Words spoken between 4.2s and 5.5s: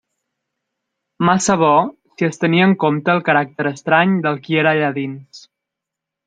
del qui era allà dins.